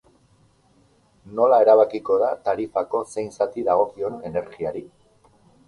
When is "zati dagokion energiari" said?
3.39-4.85